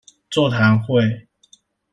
[0.31, 1.27] 座談會